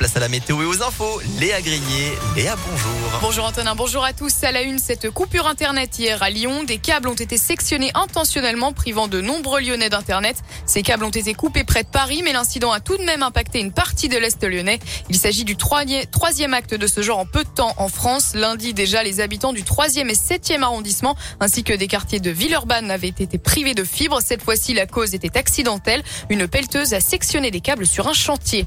[0.00, 1.20] place à la météo et aux infos.
[1.38, 2.16] Léa Grillé.
[2.34, 3.20] Léa, bonjour.
[3.20, 4.42] Bonjour Antonin, bonjour à tous.
[4.44, 6.64] À la une, cette coupure Internet hier à Lyon.
[6.64, 10.38] Des câbles ont été sectionnés intentionnellement, privant de nombreux Lyonnais d'Internet.
[10.64, 13.60] Ces câbles ont été coupés près de Paris, mais l'incident a tout de même impacté
[13.60, 14.78] une partie de l'Est lyonnais.
[15.10, 18.32] Il s'agit du troisième acte de ce genre en peu de temps en France.
[18.34, 22.90] Lundi, déjà, les habitants du 3e et 7e arrondissement, ainsi que des quartiers de Villeurbanne
[22.90, 24.20] avaient été privés de fibres.
[24.24, 26.02] Cette fois-ci, la cause était accidentelle.
[26.30, 28.66] Une pelleteuse a sectionné des câbles sur un chantier.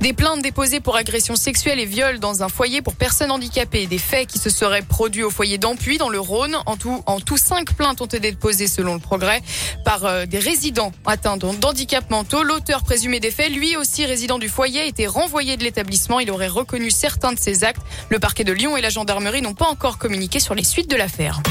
[0.00, 3.88] Des plaintes déposées pour agression sexuelle et viol dans un foyer pour personnes handicapées.
[3.88, 6.56] Des faits qui se seraient produits au foyer d'Ampuy dans le Rhône.
[6.66, 9.42] En tout, en tout, cinq plaintes ont été déposées selon le progrès
[9.84, 12.44] par euh, des résidents atteints d'handicap mentaux.
[12.44, 16.20] L'auteur présumé des faits, lui aussi résident du foyer, a été renvoyé de l'établissement.
[16.20, 17.82] Il aurait reconnu certains de ses actes.
[18.08, 20.96] Le parquet de Lyon et la gendarmerie n'ont pas encore communiqué sur les suites de
[20.96, 21.42] l'affaire.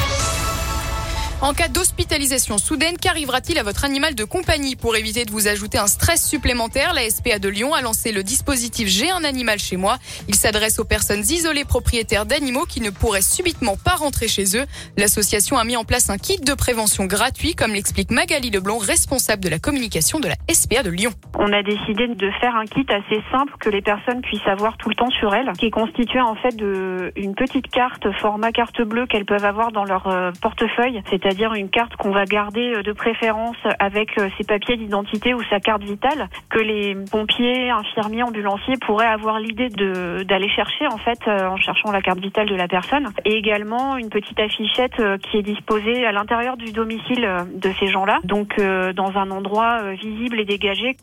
[1.42, 5.78] En cas d'hospitalisation soudaine, qu'arrivera-t-il à votre animal de compagnie Pour éviter de vous ajouter
[5.78, 9.78] un stress supplémentaire, la SPA de Lyon a lancé le dispositif J'ai un animal chez
[9.78, 9.98] moi.
[10.28, 14.66] Il s'adresse aux personnes isolées propriétaires d'animaux qui ne pourraient subitement pas rentrer chez eux.
[14.98, 19.42] L'association a mis en place un kit de prévention gratuit, comme l'explique Magali Leblon, responsable
[19.42, 21.14] de la communication de la SPA de Lyon.
[21.42, 24.90] On a décidé de faire un kit assez simple que les personnes puissent avoir tout
[24.90, 29.06] le temps sur elles, qui est constitué en fait d'une petite carte format carte bleue
[29.06, 31.00] qu'elles peuvent avoir dans leur euh, portefeuille.
[31.08, 35.32] C'est c'est-à-dire une carte qu'on va garder euh, de préférence avec euh, ses papiers d'identité
[35.32, 40.98] ou sa carte vitale, que les pompiers, infirmiers, ambulanciers pourraient avoir l'idée d'aller chercher en
[40.98, 43.08] fait en cherchant la carte vitale de la personne.
[43.24, 48.18] Et également une petite affichette qui est disposée à l'intérieur du domicile de ces gens-là,
[48.24, 50.96] donc dans un endroit visible et dégagé.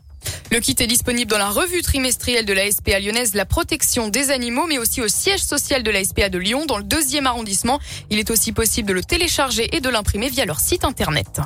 [0.50, 4.30] Le kit est disponible dans la revue trimestrielle de la SPA lyonnaise La protection des
[4.30, 7.80] animaux, mais aussi au siège social de la SPA de Lyon, dans le deuxième arrondissement.
[8.10, 11.40] Il est aussi possible de le télécharger et de l'imprimer via leur site internet.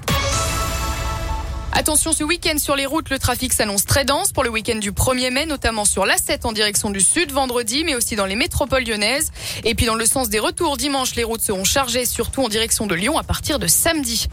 [1.75, 4.93] Attention ce week-end sur les routes, le trafic s'annonce très dense pour le week-end du
[4.93, 8.84] 1er mai, notamment sur l'A7 en direction du sud vendredi, mais aussi dans les métropoles
[8.84, 9.33] lyonnaises.
[9.65, 12.87] Et puis dans le sens des retours dimanche, les routes seront chargées, surtout en direction
[12.87, 14.29] de Lyon à partir de samedi.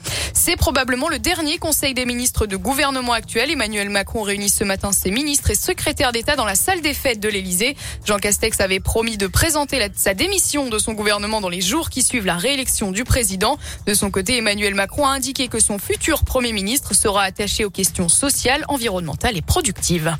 [0.50, 3.52] C'est probablement le dernier conseil des ministres de gouvernement actuel.
[3.52, 7.20] Emmanuel Macron réunit ce matin ses ministres et secrétaires d'État dans la salle des fêtes
[7.20, 7.78] de l'Élysée.
[8.04, 12.02] Jean Castex avait promis de présenter sa démission de son gouvernement dans les jours qui
[12.02, 13.60] suivent la réélection du président.
[13.86, 17.70] De son côté, Emmanuel Macron a indiqué que son futur premier ministre sera attaché aux
[17.70, 20.18] questions sociales, environnementales et productives.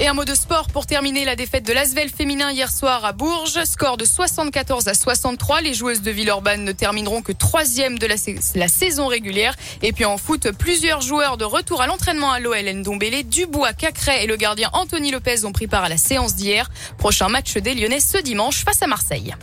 [0.00, 3.12] Et un mot de sport pour terminer la défaite de l'Asvel féminin hier soir à
[3.12, 3.62] Bourges.
[3.64, 5.60] Score de 74 à 63.
[5.60, 9.54] Les joueuses de Villeurbanne ne termineront que troisième de la, saison régulière.
[9.82, 14.24] Et puis en foot, plusieurs joueurs de retour à l'entraînement à l'OL Ndombele, Dubois, Cacré
[14.24, 16.70] et le gardien Anthony Lopez ont pris part à la séance d'hier.
[16.98, 19.34] Prochain match des Lyonnais ce dimanche face à Marseille.